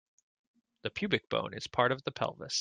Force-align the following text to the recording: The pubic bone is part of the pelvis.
The 0.81 0.89
pubic 0.89 1.29
bone 1.29 1.53
is 1.53 1.67
part 1.67 1.91
of 1.91 2.01
the 2.05 2.11
pelvis. 2.11 2.49